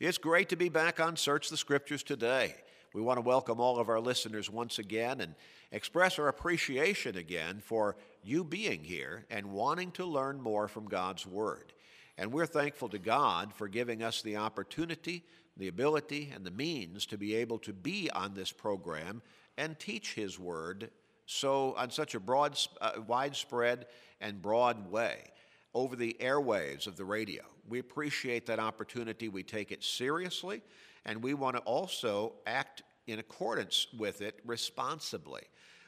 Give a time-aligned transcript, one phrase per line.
[0.00, 2.54] It's great to be back on Search the Scriptures today.
[2.94, 5.34] We want to welcome all of our listeners once again and
[5.72, 11.26] express our appreciation again for you being here and wanting to learn more from God's
[11.26, 11.72] Word.
[12.16, 15.24] And we're thankful to God for giving us the opportunity,
[15.56, 19.20] the ability, and the means to be able to be on this program
[19.56, 20.92] and teach His Word
[21.26, 23.86] so on such a broad, uh, widespread
[24.20, 25.32] and broad way
[25.74, 27.42] over the airwaves of the radio.
[27.68, 29.28] We appreciate that opportunity.
[29.28, 30.62] We take it seriously,
[31.04, 35.42] and we want to also act in accordance with it responsibly.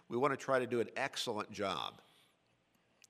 [0.08, 2.00] We want to try to do an excellent job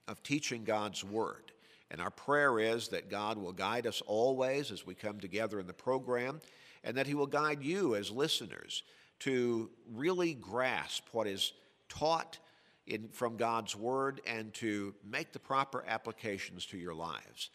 [0.08, 1.52] of teaching God's Word.
[1.90, 5.66] And our prayer is that God will guide us always as we come together in
[5.66, 6.40] the program,
[6.84, 8.82] and that He will guide you as listeners
[9.20, 11.52] to really grasp what is
[11.88, 12.38] taught
[12.86, 17.50] in, from God's Word and to make the proper applications to your lives.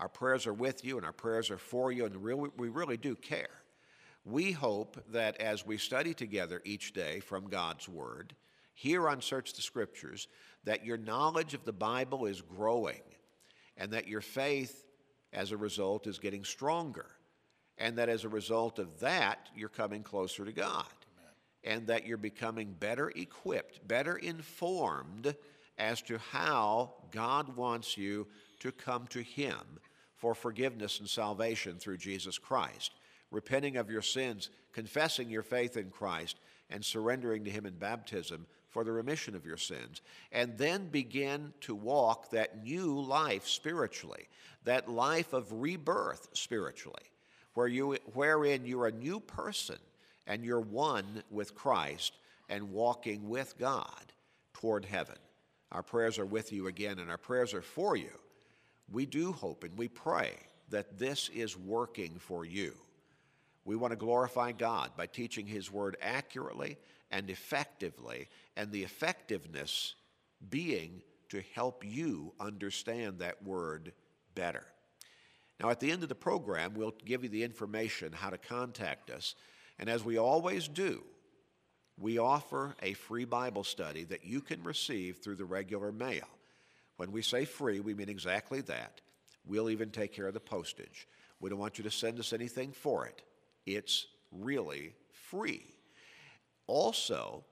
[0.00, 3.14] Our prayers are with you and our prayers are for you, and we really do
[3.14, 3.50] care.
[4.24, 8.34] We hope that as we study together each day from God's Word,
[8.72, 10.26] here on Search the Scriptures,
[10.64, 13.02] that your knowledge of the Bible is growing
[13.76, 14.86] and that your faith,
[15.34, 17.06] as a result, is getting stronger.
[17.76, 20.84] And that as a result of that, you're coming closer to God
[21.62, 25.34] and that you're becoming better equipped, better informed
[25.76, 28.26] as to how God wants you
[28.60, 29.56] to come to Him
[30.20, 32.92] for forgiveness and salvation through Jesus Christ,
[33.30, 36.36] repenting of your sins, confessing your faith in Christ,
[36.68, 41.54] and surrendering to Him in baptism for the remission of your sins, and then begin
[41.62, 44.28] to walk that new life spiritually,
[44.64, 47.02] that life of rebirth spiritually,
[47.54, 49.78] where you, wherein you're a new person
[50.26, 52.12] and you're one with Christ
[52.48, 54.12] and walking with God
[54.52, 55.16] toward heaven.
[55.72, 58.10] Our prayers are with you again, and our prayers are for you.
[58.90, 60.32] We do hope and we pray
[60.70, 62.74] that this is working for you.
[63.64, 66.78] We want to glorify God by teaching His Word accurately
[67.10, 69.94] and effectively, and the effectiveness
[70.48, 73.92] being to help you understand that Word
[74.34, 74.64] better.
[75.60, 79.10] Now, at the end of the program, we'll give you the information how to contact
[79.10, 79.34] us
[79.80, 81.02] and as we always do,
[81.98, 86.28] we offer a free Bible study that you can receive through the regular mail.
[87.00, 89.00] When we say free, we mean exactly that.
[89.46, 91.08] We'll even take care of the postage.
[91.40, 93.22] We don't want you to send us anything for it.
[93.64, 94.92] It's really
[95.30, 95.64] free.
[96.66, 97.42] Also,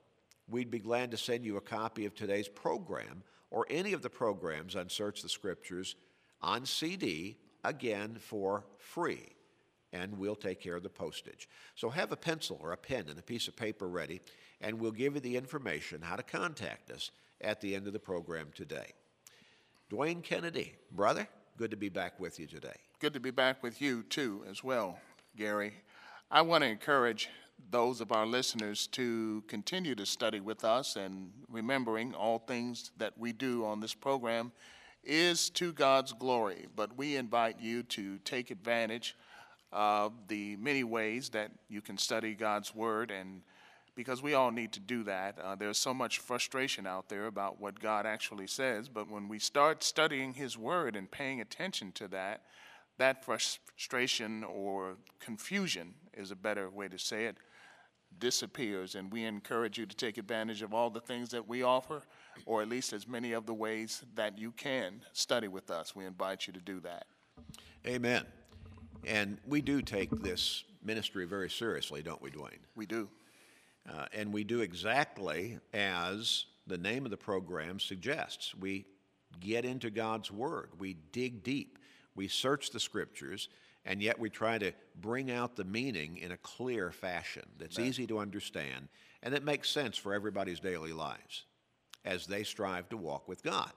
[0.51, 4.11] we'd be glad to send you a copy of today's program or any of the
[4.11, 5.97] programs on Search the Scriptures
[6.43, 9.31] on CD, again for free
[9.95, 11.49] and we'll take care of the postage.
[11.75, 14.21] So have a pencil or a pen and a piece of paper ready,
[14.61, 17.11] and we'll give you the information how to contact us
[17.41, 18.93] at the end of the program today.
[19.91, 21.27] Dwayne Kennedy, brother,
[21.57, 22.77] good to be back with you today.
[22.99, 24.99] Good to be back with you too, as well,
[25.35, 25.73] Gary.
[26.31, 27.31] I want to encourage
[27.71, 33.17] those of our listeners to continue to study with us and remembering all things that
[33.17, 34.53] we do on this program
[35.05, 36.67] is to God's glory.
[36.77, 39.17] But we invite you to take advantage
[39.73, 43.41] of the many ways that you can study God's Word, and
[43.99, 45.37] because we all need to do that.
[45.43, 49.41] Uh, there's so much frustration out there about what God actually says, but when we
[49.41, 52.43] start studying His Word and paying attention to that,
[52.99, 57.39] that frustration or confusion is a better way to say it
[58.21, 62.03] disappears and we encourage you to take advantage of all the things that we offer
[62.47, 66.07] or at least as many of the ways that you can study with us we
[66.07, 67.05] invite you to do that
[67.87, 68.25] amen
[69.05, 72.59] and we do take this ministry very seriously, don't we, Dwayne?
[72.75, 73.09] We do.
[73.89, 78.55] Uh, and we do exactly as the name of the program suggests.
[78.55, 78.85] We
[79.41, 81.79] get into God's Word, we dig deep,
[82.15, 83.49] we search the Scriptures,
[83.85, 87.89] and yet we try to bring out the meaning in a clear fashion that's Amen.
[87.89, 88.89] easy to understand
[89.23, 91.45] and that makes sense for everybody's daily lives
[92.05, 93.71] as they strive to walk with God.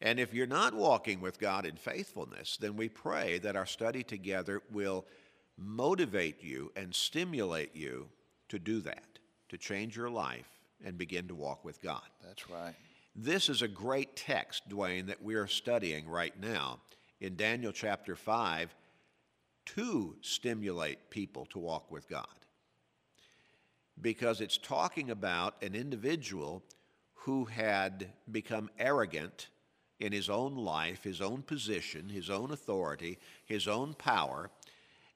[0.00, 4.02] And if you're not walking with God in faithfulness, then we pray that our study
[4.02, 5.04] together will
[5.56, 8.08] motivate you and stimulate you
[8.48, 9.13] to do that,
[9.54, 10.50] to change your life
[10.84, 12.02] and begin to walk with God.
[12.26, 12.74] That's right.
[13.14, 16.80] This is a great text, Dwayne, that we are studying right now
[17.20, 18.74] in Daniel chapter 5
[19.66, 22.26] to stimulate people to walk with God.
[24.00, 26.64] Because it's talking about an individual
[27.14, 29.46] who had become arrogant
[30.00, 34.50] in his own life, his own position, his own authority, his own power,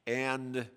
[0.06, 0.68] and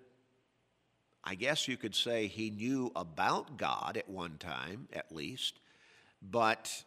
[1.24, 5.60] I guess you could say he knew about God at one time, at least,
[6.20, 6.84] but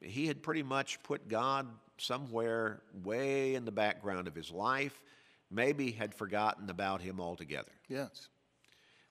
[0.00, 1.66] he had pretty much put God
[1.98, 5.02] somewhere way in the background of his life,
[5.50, 7.72] maybe had forgotten about him altogether.
[7.88, 8.28] Yes.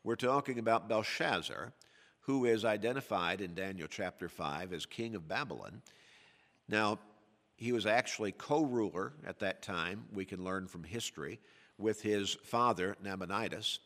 [0.04, 1.74] We're talking about Belshazzar,
[2.22, 5.82] who is identified in Daniel chapter 5 as king of Babylon.
[6.68, 7.00] Now,
[7.56, 11.40] he was actually co ruler at that time, we can learn from history,
[11.78, 13.80] with his father, Nabonidus.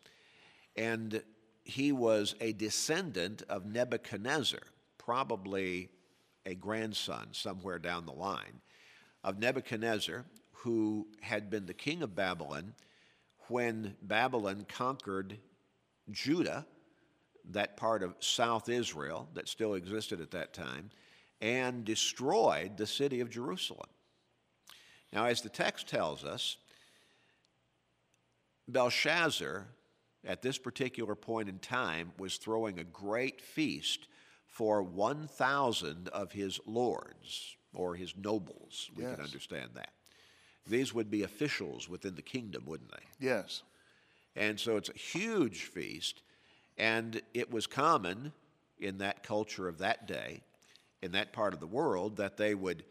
[0.75, 1.23] And
[1.63, 4.61] he was a descendant of Nebuchadnezzar,
[4.97, 5.89] probably
[6.45, 8.61] a grandson somewhere down the line
[9.23, 12.73] of Nebuchadnezzar, who had been the king of Babylon
[13.47, 15.37] when Babylon conquered
[16.09, 16.65] Judah,
[17.49, 20.89] that part of South Israel that still existed at that time,
[21.41, 23.89] and destroyed the city of Jerusalem.
[25.11, 26.57] Now, as the text tells us,
[28.67, 29.67] Belshazzar,
[30.25, 34.07] at this particular point in time, was throwing a great feast
[34.45, 38.91] for 1,000 of his lords or his nobles.
[38.95, 39.15] We Yes.
[39.15, 39.93] can understand that.
[40.67, 43.25] These would be officials within the kingdom, wouldn't they?
[43.25, 43.63] Yes.
[44.35, 46.21] And so it's a huge feast,
[46.77, 48.31] and it was common
[48.79, 50.41] in that culture of that day,
[51.01, 52.83] in that part of the world, that they would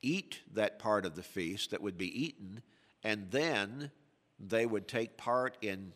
[0.00, 2.62] eat that part of the feast that would be eaten,
[3.02, 3.90] and then
[4.38, 5.92] they would take part in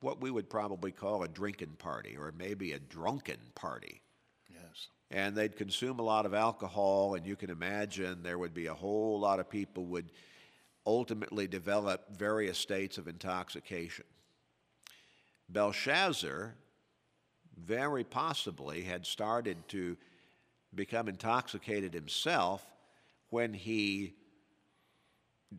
[0.00, 4.02] what we would probably call a drinking party or maybe a drunken party.
[4.48, 4.88] Yes.
[5.10, 8.74] And they'd consume a lot of alcohol, and you can imagine there would be a
[8.74, 10.10] whole lot of people would
[10.84, 14.04] ultimately develop various states of intoxication.
[15.48, 16.54] Belshazzar
[17.64, 19.96] very possibly had started to
[20.74, 22.64] become intoxicated himself
[23.30, 24.14] when he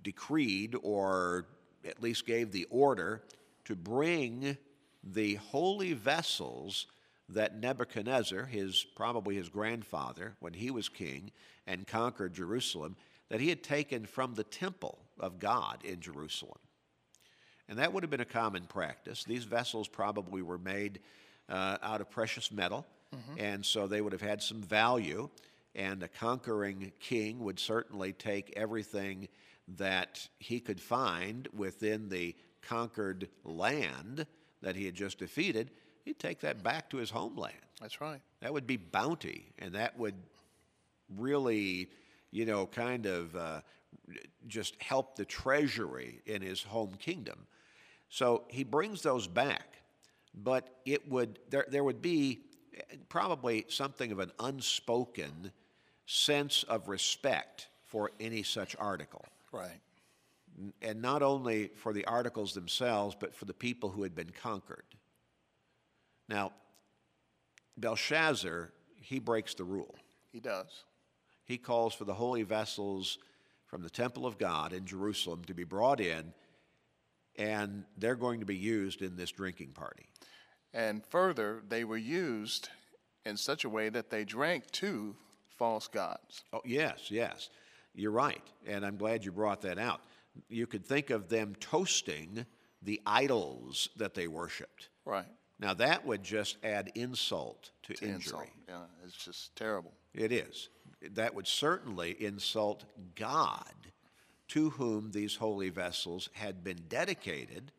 [0.04, 1.48] decreed or
[1.88, 3.24] at least gave the order
[3.68, 4.58] to bring
[5.04, 6.88] the holy vessels
[7.30, 11.32] that Nebuchadnezzar, his probably his grandfather, when he was king
[11.66, 12.96] and conquered Jerusalem,
[13.28, 16.60] that he had taken from the temple of God in Jerusalem.
[17.68, 19.26] And that would have been a common practice.
[19.26, 21.02] These vessels probably were made
[21.50, 22.86] uh, out of precious metal,
[23.38, 25.30] and so they would have had some value.
[25.76, 29.28] And a conquering king would certainly take everything
[29.78, 32.34] that he could find within the
[32.68, 34.26] conquered land
[34.62, 35.72] that he had just defeated.
[36.06, 37.56] He'd take that back to his homeland.
[37.82, 38.22] That's right.
[38.42, 40.16] That would be bounty, and that would
[41.16, 41.90] really,
[42.32, 43.62] you know, kind of uh,
[44.48, 47.48] just help the treasury in his home kingdom.
[48.10, 49.78] So he brings those back,
[50.34, 52.42] but it would there there would be
[53.10, 55.52] probably something of an unspoken
[56.06, 59.80] sense of respect for any such article Right.
[60.82, 64.84] And not only for the articles themselves, but for the people who had been conquered.
[66.28, 66.54] Now,
[67.78, 69.96] Belshazzar, he breaks the rule.
[70.32, 70.84] He does.
[71.46, 73.20] He calls for the holy vessels
[73.68, 76.34] from the temple of God in Jerusalem to be brought in,
[77.36, 80.08] and they're going to be used in this drinking party.
[80.74, 82.70] And further, they were used
[83.26, 85.16] in such a way that they drank to
[85.58, 86.44] false gods.
[86.54, 87.50] Oh, yes, yes.
[87.94, 88.44] You're right.
[88.66, 90.02] And I'm glad you brought that out.
[90.50, 92.46] You could think of them toasting
[92.82, 94.90] the idols that they worshiped.
[95.06, 95.26] Right.
[95.60, 98.16] Now, that would just add insult to, To injury.
[98.16, 98.48] insult.
[98.70, 99.92] Yeah, it's just terrible.
[100.14, 100.70] It is.
[101.14, 102.84] That would certainly insult
[103.16, 103.74] God,
[104.50, 107.72] to whom these holy vessels had been dedicated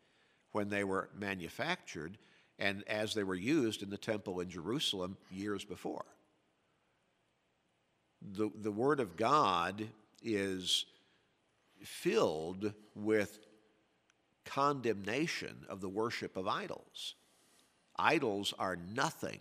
[0.53, 2.19] when they were manufactured
[2.59, 6.05] and as they were used in the temple in Jerusalem years before.
[8.21, 9.87] The, the Word of God
[10.23, 10.85] is
[11.83, 13.39] filled with
[14.45, 17.15] condemnation of the worship of idols.
[17.99, 19.41] Idols are nothing,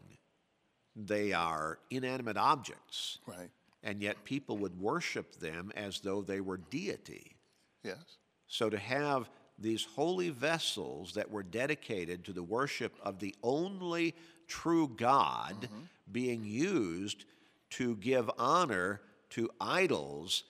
[0.96, 3.50] they are inanimate objects, Right.
[3.84, 7.36] and yet people would worship them as though they were deity.
[7.84, 8.18] Yes.
[8.48, 9.30] So to have
[9.60, 14.16] these holy vessels that were dedicated to the worship of the only
[14.48, 15.82] true God mm-hmm.
[16.12, 17.26] being used
[17.72, 19.02] to give honor
[19.32, 20.44] to idols,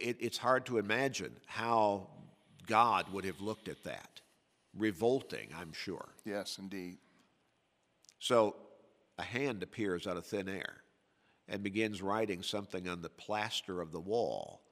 [0.00, 2.08] it, it's hard to imagine how
[2.66, 4.20] God would have looked at that.
[4.76, 6.08] Revolting, I'm sure.
[6.24, 6.98] Yes, indeed.
[8.18, 8.56] So
[9.18, 10.82] a hand appears out of thin air
[11.48, 14.62] and begins writing something on the plaster of the wall.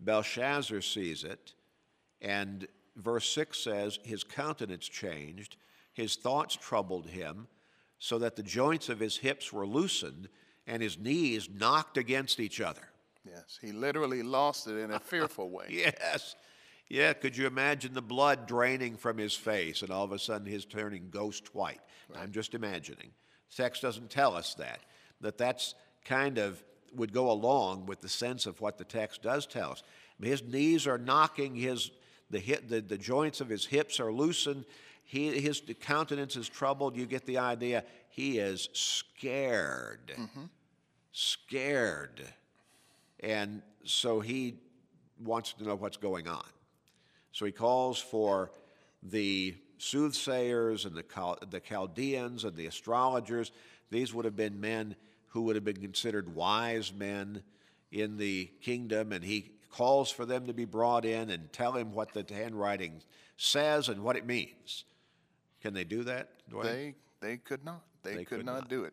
[0.00, 1.54] Belshazzar sees it,
[2.20, 5.56] and verse 6 says, His countenance changed,
[5.92, 7.48] his thoughts troubled him,
[7.98, 10.28] so that the joints of his hips were loosened,
[10.66, 12.88] and his knees knocked against each other.
[13.26, 13.58] Yes.
[13.60, 15.66] He literally lost it in a fearful way.
[15.70, 16.36] Yes.
[16.88, 20.46] Yeah, could you imagine the blood draining from his face and all of a sudden
[20.46, 21.80] his turning ghost white?
[22.14, 23.10] I'm just imagining.
[23.54, 24.80] Text doesn't tell us that.
[25.20, 26.62] That that's kind of
[26.94, 29.82] would go along with the sense of what the text does tell us.
[30.22, 31.90] His knees are knocking his
[32.30, 34.64] the, hip, the, the joints of his hips are loosened.
[35.04, 36.96] He, his countenance is troubled.
[36.96, 37.84] You get the idea.
[38.08, 40.12] He is scared.
[40.16, 40.44] Mm-hmm.
[41.12, 42.22] Scared.
[43.26, 44.54] And so he
[45.20, 46.46] wants to know what's going on.
[47.32, 48.52] So he calls for
[49.02, 53.50] the soothsayers and the, Chal- the Chaldeans and the astrologers.
[53.90, 54.94] These would have been men
[55.30, 57.42] who would have been considered wise men
[57.90, 61.92] in the kingdom, and he calls for them to be brought in and tell him
[61.92, 63.02] what the handwriting
[63.36, 64.84] says and what it means.
[65.62, 66.62] Can they do that, Dwayne?
[66.62, 67.82] They, they could not.
[68.04, 68.68] They, They could, could not, not.
[68.68, 68.92] do it.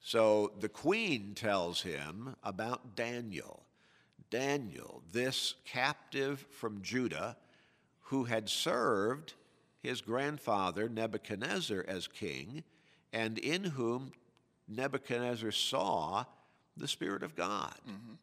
[0.00, 3.64] So the queen tells him about Daniel.
[4.30, 7.36] Daniel, this captive from Judah
[8.00, 9.34] who had served
[9.82, 12.64] his grandfather Nebuchadnezzar as king,
[13.12, 14.12] and in whom
[14.68, 16.24] Nebuchadnezzar saw
[16.76, 17.74] the Spirit of God.
[17.88, 18.14] Mm-hmm.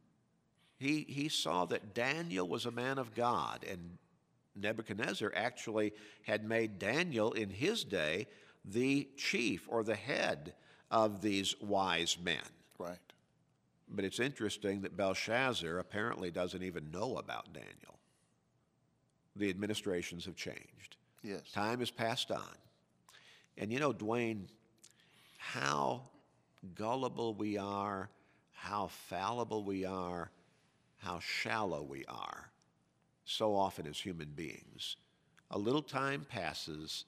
[0.78, 3.98] He, he saw that Daniel was a man of God, and
[4.56, 5.94] Nebuchadnezzar actually
[6.24, 8.28] had made Daniel in his day
[8.64, 10.54] the chief or the head
[10.92, 12.38] of these wise men.
[12.78, 12.98] Right.
[13.90, 18.00] But it's interesting that Belshazzar apparently doesn't even know about Daniel.
[19.36, 20.98] The administrations have changed.
[21.24, 21.52] Yes.
[21.54, 22.56] Time has passed on.
[23.58, 24.48] And you know, Dwayne,
[25.38, 26.02] how
[26.76, 28.10] gullible we are,
[28.54, 30.32] how fallible we are,
[30.98, 32.52] how shallow we are,
[33.26, 34.98] so often as human beings.
[35.52, 37.06] A little time passes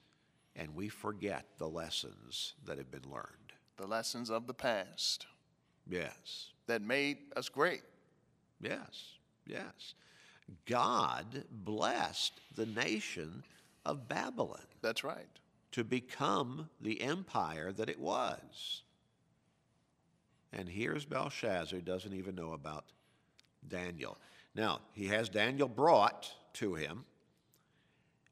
[0.55, 3.38] and we forget the lessons that have been learned.
[3.79, 5.25] The lessons of the past
[5.87, 6.51] Yes.
[6.67, 7.81] that made us great.
[8.59, 9.13] Yes,
[9.47, 9.93] yes.
[10.65, 13.43] God blessed the nation
[13.85, 15.29] of Babylon That's right.
[15.71, 18.83] to become the empire that it was.
[20.51, 22.83] And here's Belshazzar, doesn't even know about
[23.65, 24.17] Daniel.
[24.55, 27.05] Now, he has Daniel brought to him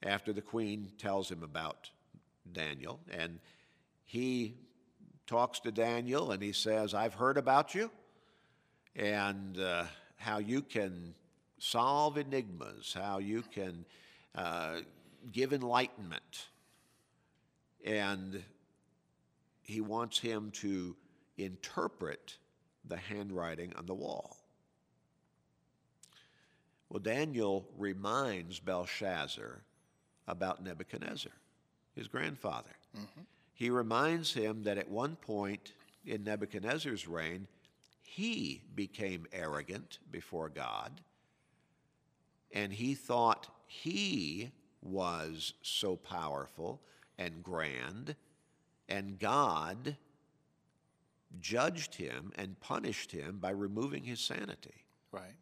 [0.03, 1.89] after the queen tells him about
[2.51, 2.99] Daniel.
[3.09, 3.39] And
[4.03, 4.55] he
[5.27, 7.91] talks to Daniel and he says, I've heard about you
[8.95, 9.83] and uh,
[10.15, 11.13] how you can
[11.59, 13.85] solve enigmas, how you can
[14.33, 14.77] uh,
[15.31, 16.47] give enlightenment.
[17.85, 18.41] And
[19.61, 20.95] he wants him to
[21.37, 22.37] interpret
[22.85, 24.37] the handwriting on the wall.
[26.89, 29.61] Well, Daniel reminds Belshazzar
[30.25, 31.33] about Nebuchadnezzar,
[31.95, 32.71] his grandfather.
[33.57, 35.73] He reminds him that at one point
[36.05, 37.47] in Nebuchadnezzar's reign,
[38.03, 41.01] he became arrogant before God,
[42.51, 44.51] and he thought he
[44.83, 46.81] was so powerful
[47.17, 48.15] and grand,
[48.87, 49.97] and God
[51.39, 54.85] judged him and punished him by removing his sanity.
[55.11, 55.33] Right.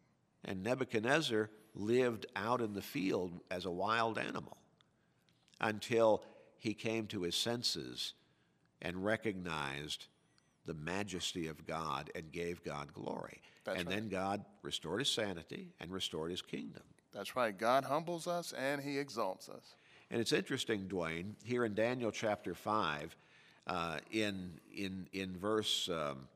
[0.42, 4.56] And Nebuchadnezzar lived out in the field as a wild animal
[5.60, 6.24] until
[6.58, 8.14] he came to his senses
[8.82, 10.06] and recognized
[10.66, 13.40] the majesty of God and gave God glory.
[13.64, 16.82] That's and then God restored his sanity and restored his kingdom.
[17.12, 17.56] That's right.
[17.56, 19.74] God humbles us and he exalts us.
[20.10, 23.16] And it's interesting, Dwayne, here in Daniel chapter 5,
[23.66, 26.28] uh, in, in, in verse, um,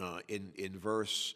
[0.00, 1.34] uh, in, in verse,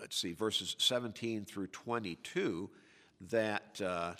[0.00, 2.70] let's see, verses 17 through 22,
[3.30, 4.12] that uh,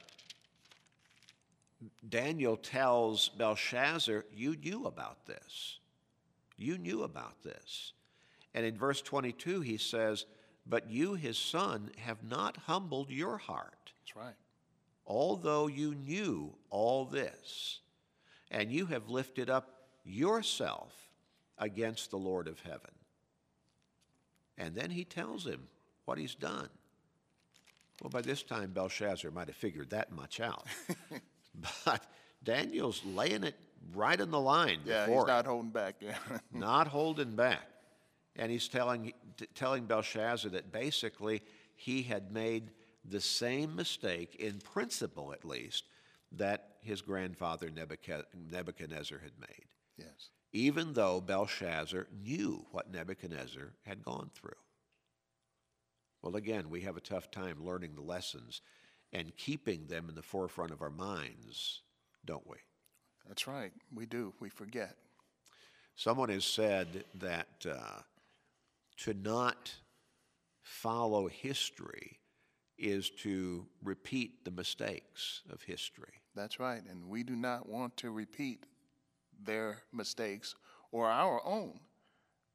[2.08, 5.78] Daniel tells Belshazzar, You knew about this.
[6.56, 7.92] You knew about this.
[8.54, 10.24] And in verse 22, he says,
[10.66, 14.34] But you, his son, have not humbled your heart That's right.
[15.06, 17.80] although you knew all this,
[18.50, 20.94] and you have lifted up yourself
[21.58, 22.92] against the Lord of heaven.
[24.56, 25.68] And then he tells him
[26.06, 26.68] what he's done.
[28.00, 30.66] Well, by this time, Belshazzar might have figured that much out.
[31.84, 32.04] but
[32.42, 33.54] Daniel's laying it
[33.94, 35.96] right in the line Yeah, before he's not holding back.
[36.00, 36.16] Yeah.
[36.52, 37.62] not holding back.
[38.36, 41.42] And he's telling, t- telling Belshazzar that basically
[41.74, 42.70] he had made
[43.04, 45.84] the same mistake, in principle at least,
[46.32, 49.64] that his grandfather Nebuchadnezzar had made,
[49.96, 50.30] yes.
[50.52, 54.50] even though Belshazzar knew what Nebuchadnezzar had gone through.
[56.22, 58.60] Well, again, we have a tough time learning the lessons
[59.16, 61.80] and keeping them in the forefront of our minds,
[62.26, 62.58] don't we?
[63.26, 63.72] That's right.
[63.94, 64.34] We do.
[64.40, 64.94] We forget.
[65.94, 68.00] Someone has said that uh,
[68.98, 69.72] to not
[70.60, 72.18] follow history
[72.76, 76.12] is to repeat the mistakes of history.
[76.34, 76.82] That's right.
[76.90, 78.64] And we do not want to repeat
[79.42, 80.54] their mistakes
[80.92, 81.80] or our own.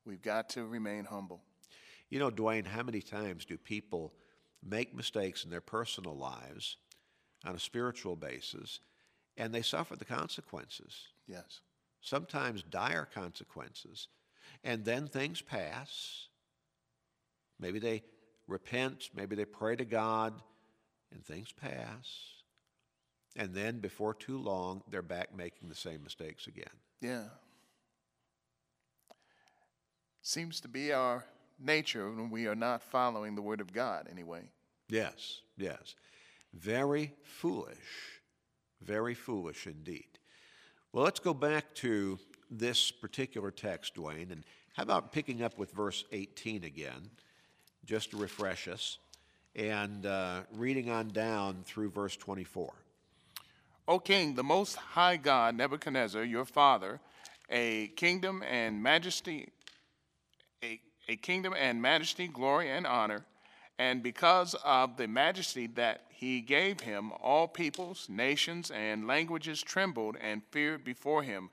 [0.05, 1.41] We've got to remain humble.
[2.11, 4.13] You know, Dwayne, how many times do people
[4.63, 6.77] make mistakes in their personal lives
[7.45, 8.79] on a spiritual basis,
[9.37, 11.07] and they suffer the consequences.
[11.27, 11.61] Yes.
[12.01, 14.07] Sometimes dire consequences.
[14.63, 16.27] And then things pass.
[17.59, 18.03] Maybe they
[18.47, 20.41] repent, maybe they pray to God,
[21.11, 22.41] and things pass.
[23.35, 26.65] And then before too long, they're back making the same mistakes again.
[27.01, 27.25] Yeah.
[30.21, 31.25] Seems to be our
[31.63, 34.41] nature when we are not following the Word of God, anyway.
[34.89, 35.95] Yes, yes.
[36.53, 38.21] Very foolish.
[38.81, 40.19] Very foolish indeed.
[40.91, 45.71] Well, let's go back to this particular text, Dwayne, and how about picking up with
[45.71, 47.09] verse 18 again,
[47.85, 48.97] just to refresh us,
[49.55, 52.73] and uh, reading on down through verse 24.
[53.87, 56.99] O king, the most high God, Nebuchadnezzar, your father,
[57.49, 59.49] a kingdom and majesty,
[60.63, 60.79] a,
[61.11, 63.25] a kingdom and majesty, glory and honor,
[63.77, 70.15] and because of the majesty that he gave him, all peoples, nations, and languages trembled
[70.21, 71.49] and feared before him.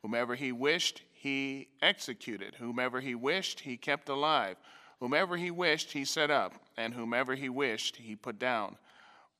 [0.00, 2.54] Whomever he wished, he executed.
[2.54, 4.56] Whomever he wished, he kept alive.
[4.98, 6.54] Whomever he wished, he set up.
[6.78, 8.76] And whomever he wished, he put down.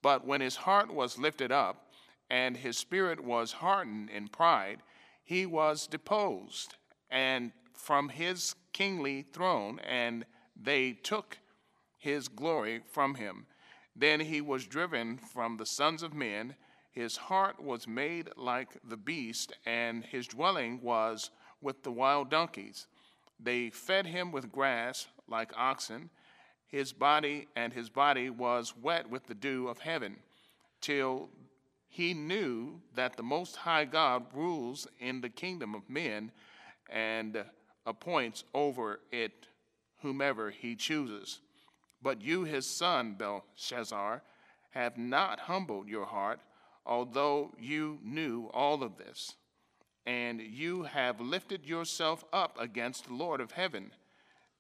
[0.03, 1.87] But when his heart was lifted up,
[2.29, 4.81] and his spirit was hardened in pride,
[5.25, 6.75] he was deposed
[7.13, 10.25] and from his kingly throne, and
[10.57, 11.39] they took
[11.99, 13.47] his glory from him.
[13.95, 16.57] Then he was driven from the sons of men.
[16.91, 22.87] His heart was made like the beast, and his dwelling was with the wild donkeys.
[23.39, 26.11] They fed him with grass like oxen.
[26.67, 30.17] His body and his body was wet with the dew of heaven,
[30.81, 31.29] till
[31.89, 36.33] he knew that the Most High God rules in the kingdom of men
[36.89, 37.45] and
[37.87, 39.49] appoints over it
[40.03, 41.41] whomever he chooses.
[42.03, 44.23] But you, his son, Belshazzar,
[44.71, 46.41] have not humbled your heart,
[46.85, 49.37] although you knew all of this.
[50.05, 53.93] And you have lifted yourself up against the Lord of heaven.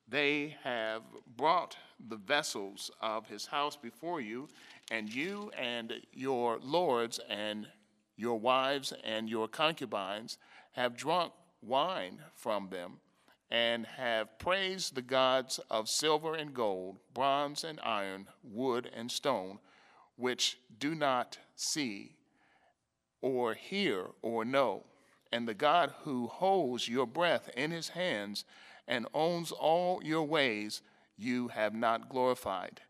[0.06, 1.02] They have
[1.36, 1.76] brought
[2.08, 4.48] the vessels of his house before you,
[4.90, 7.66] and you and your lords and
[8.16, 10.38] your wives and your concubines
[10.72, 12.98] have drunk wine from them
[13.52, 19.58] and have praised the gods of silver and gold, bronze and iron, wood and stone,
[20.16, 22.16] which do not see
[23.20, 24.84] or hear or know.
[25.30, 28.46] And the God who holds your breath in his hands
[28.88, 30.80] and owns all your ways,
[31.18, 32.80] you have not glorified.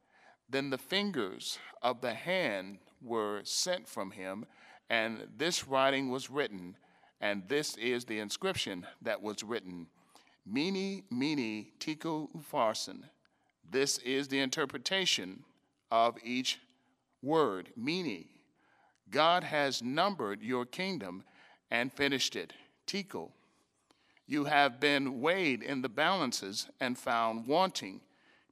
[0.49, 4.47] Then the fingers of the hand were sent from him,
[4.89, 6.77] and this writing was written,
[7.21, 9.89] and this is the inscription that was written
[10.45, 13.05] Mene, mene, tekel upharsin.
[13.69, 15.45] This is the interpretation
[15.91, 16.59] of each
[17.23, 17.71] word.
[17.77, 18.27] Mene,
[19.11, 21.25] God has numbered your kingdom
[21.71, 22.53] and finished it.
[22.87, 23.31] Tekel,
[24.27, 28.01] you have been weighed in the balances and found wanting.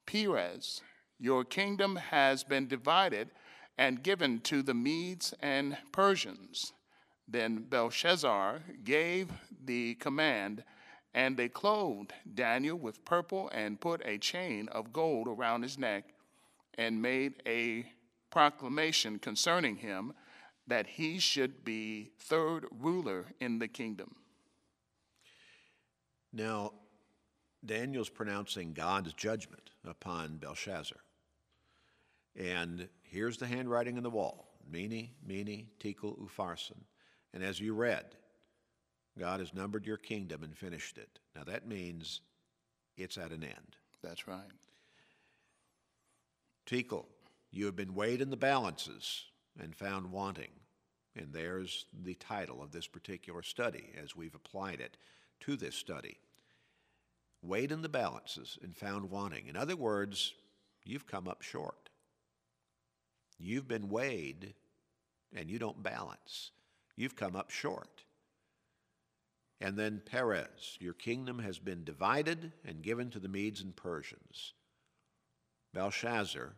[0.06, 0.82] Peres,
[1.18, 3.30] your kingdom has been divided
[3.76, 6.72] and given to the Medes and Persians.
[7.26, 9.28] Then Belshazzar gave
[9.64, 10.64] the command
[11.14, 16.14] and they clothed Daniel with purple and put a chain of gold around his neck
[16.74, 17.84] and made a
[18.30, 20.12] proclamation concerning him
[20.66, 24.14] that he should be third ruler in the kingdom.
[26.32, 26.72] Now,
[27.64, 30.98] Daniel's pronouncing God's judgment upon Belshazzar.
[32.36, 36.78] And here's the handwriting on the wall Mene, Mene, Tekel, Upharsin.
[37.34, 38.04] And as you read,
[39.20, 41.18] God has numbered your kingdom and finished it.
[41.36, 42.22] Now that means
[42.96, 43.76] it's at an end.
[44.02, 44.50] That's right.
[46.64, 47.04] Tekel,
[47.50, 49.24] you have been weighed in the balances
[49.62, 50.48] and found wanting.
[51.14, 54.96] And there's the title of this particular study as we've applied it
[55.40, 56.16] to this study.
[57.42, 59.48] Weighed in the balances and found wanting.
[59.48, 60.32] In other words,
[60.82, 61.90] you've come up short.
[63.38, 64.54] You've been weighed
[65.36, 66.52] and you don't balance.
[66.96, 68.04] You've come up short.
[69.60, 74.54] And then Peres, your kingdom has been divided and given to the Medes and Persians.
[75.74, 76.54] Belshazzar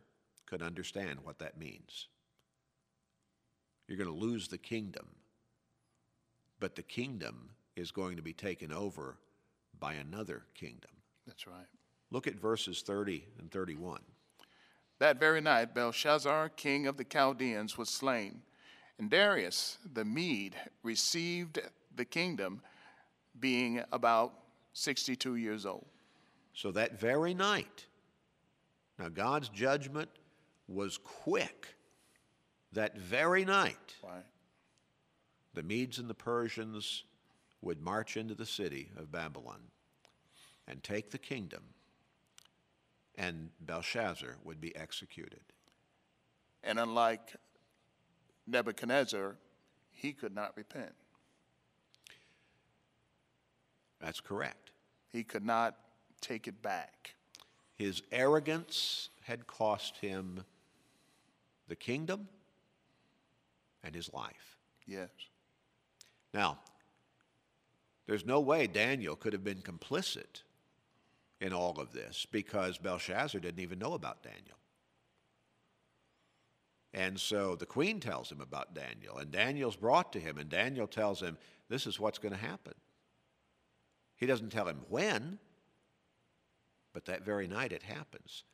[0.46, 2.08] could understand what that means.
[3.88, 5.08] You're going to lose the kingdom,
[6.60, 9.18] but the kingdom is going to be taken over
[9.78, 10.90] by another kingdom.
[11.26, 11.66] That's right.
[12.10, 14.00] Look at verses 30 and 31.
[15.00, 18.42] That very night, Belshazzar, king of the Chaldeans, was slain,
[18.98, 21.58] and Darius the Mede received
[21.94, 22.62] the kingdom
[23.38, 24.32] being about
[24.72, 25.86] 62 years old.
[26.54, 27.86] So that very night,
[28.98, 30.10] now God's judgment
[30.68, 31.74] was quick.
[32.72, 34.24] That very night, Right.
[35.54, 37.04] the Medes and the Persians
[37.60, 39.60] would march into the city of Babylon
[40.66, 41.62] and take the kingdom,
[43.14, 45.42] and Belshazzar would be executed.
[46.62, 47.36] And unlike
[48.46, 49.36] Nebuchadnezzar,
[49.90, 50.94] he could not repent.
[54.02, 54.72] That's correct.
[55.12, 55.76] He could not
[56.20, 57.14] take it back.
[57.76, 60.44] His arrogance had cost him
[61.68, 62.28] the kingdom
[63.84, 64.58] and his life.
[64.86, 65.10] Yes.
[66.34, 66.58] Now,
[68.06, 70.42] there's no way Daniel could have been complicit
[71.40, 74.58] in all of this because Belshazzar didn't even know about Daniel.
[76.94, 80.86] And so the queen tells him about Daniel, and Daniel's brought to him, and Daniel
[80.86, 81.38] tells him,
[81.68, 82.74] This is what's going to happen.
[84.22, 85.40] He doesn't tell him when,
[86.92, 88.44] but that very night it happens.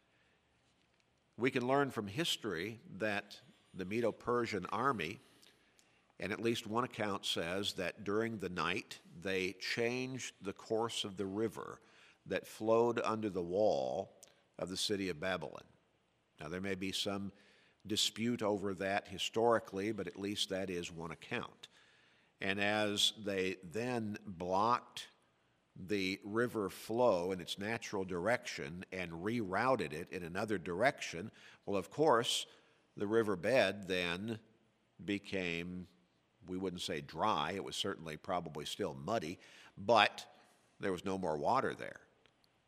[1.36, 3.36] We can learn from history that
[3.74, 5.18] the Medo Persian army,
[6.18, 11.18] and at least one account says that during the night they changed the course of
[11.18, 11.82] the river
[12.24, 14.16] that flowed under the wall
[14.58, 15.64] of the city of Babylon.
[16.40, 17.30] Now, there may be some
[17.86, 21.68] dispute over that historically, but at least that is one account.
[22.40, 25.08] And as they then blocked
[25.86, 31.30] the river flow in its natural direction and rerouted it in another direction,
[31.66, 32.46] well, of course,
[32.96, 34.38] the riverbed then
[35.04, 35.86] became,
[36.48, 39.38] we wouldn't say dry, it was certainly probably still muddy,
[39.76, 40.24] but
[40.80, 42.00] there was no more water there.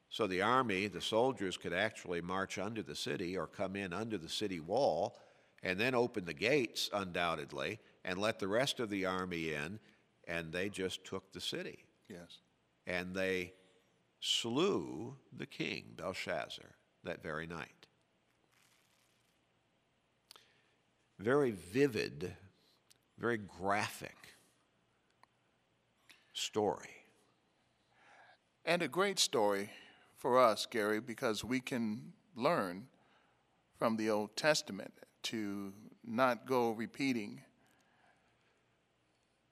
[0.08, 4.18] So the army, the soldiers could actually march under the city or come in under
[4.18, 5.16] the city wall
[5.62, 9.78] and then open the gates, undoubtedly, and let the rest of the army in,
[10.26, 11.84] and they just took the city.
[12.08, 12.38] Yes.
[12.90, 13.52] And they
[14.18, 16.74] slew the king, Belshazzar,
[17.04, 17.86] that very night.
[21.20, 22.34] Very vivid,
[23.16, 24.16] very graphic
[26.32, 27.06] story.
[28.64, 29.70] And a great story
[30.16, 32.88] for us, Gary, because we can learn
[33.78, 35.72] from the Old Testament to
[36.04, 37.42] not go repeating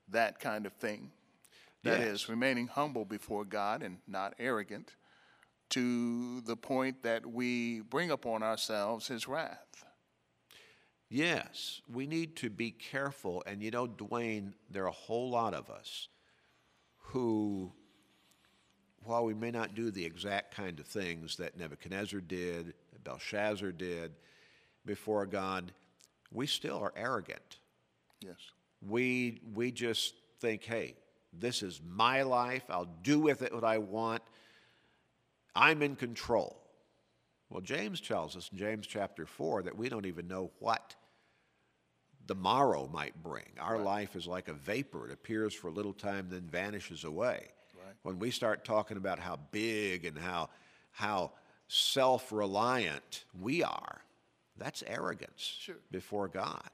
[0.09, 1.12] that kind of thing.
[1.84, 2.28] That is, Yes.
[2.28, 4.96] remaining humble before God and not arrogant
[5.70, 9.84] to the point that we bring upon ourselves his wrath.
[11.10, 13.42] Yes, we need to be careful.
[13.46, 16.08] And you know, Dwayne, there are a whole lot of us
[16.98, 17.72] who,
[19.04, 23.72] while we may not do the exact kind of things that Nebuchadnezzar did, that Belshazzar
[23.72, 24.12] did
[24.84, 25.72] before God,
[26.30, 27.58] we still are arrogant.
[28.20, 28.36] Yes.
[28.82, 30.96] We, we just think, hey,
[31.32, 32.64] this is my life.
[32.68, 34.22] I'll do with it what I want.
[35.54, 36.56] I'm in control.
[37.50, 40.94] Well, James tells us in James chapter 4 that we don't even know what
[42.26, 43.46] the morrow might bring.
[43.58, 47.46] Our life is like a vapor, it appears for a little time, then vanishes away.
[47.74, 47.94] Right.
[48.02, 50.50] When we start talking about how big and how,
[50.90, 51.32] how
[51.68, 54.02] self reliant we are,
[54.58, 55.76] that's arrogance Sure.
[55.90, 56.68] before God.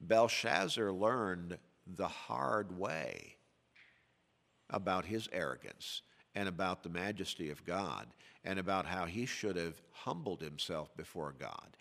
[0.00, 3.36] Belshazzar learned the hard way
[4.72, 6.02] about his arrogance
[6.34, 8.06] and about the majesty of God
[8.44, 11.76] and about how he should have humbled himself before God.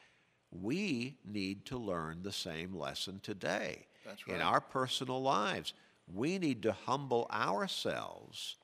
[0.51, 3.88] We need to learn the same lesson today.
[4.06, 5.73] That's In our personal lives,
[6.13, 8.58] we need to humble ourselves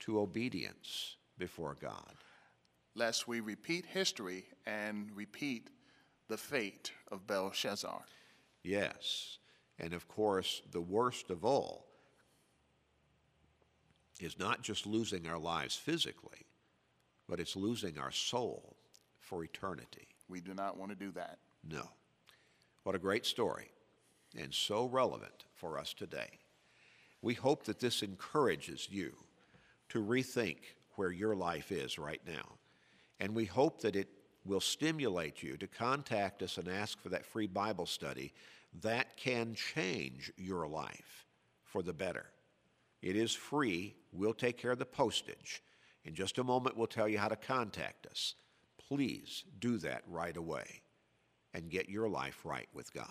[0.00, 2.14] to obedience before God.
[2.94, 5.70] Lest we repeat history and repeat
[6.28, 8.04] the fate of Belshazzar.
[8.62, 9.38] Yes.
[9.78, 11.86] And of course, the worst of all
[14.20, 16.46] is not just losing our lives physically,
[17.28, 18.76] but it's losing our soul
[19.20, 20.08] for eternity.
[20.28, 21.38] We do not want to do that.
[21.68, 21.88] No.
[22.84, 23.70] What a great story,
[24.38, 26.38] and so relevant for us today.
[27.20, 29.12] We hope that this encourages you
[29.88, 30.58] to rethink
[30.94, 32.58] where your life is right now.
[33.18, 34.08] And we hope that it
[34.44, 38.32] will stimulate you to contact us and ask for that free Bible study
[38.82, 41.26] that can change your life
[41.64, 42.26] for the better.
[43.02, 43.94] It is free.
[44.12, 45.62] We'll take care of the postage.
[46.04, 48.34] In just a moment, we'll tell you how to contact us.
[48.88, 50.82] Please do that right away
[51.52, 53.04] and get your life right with God.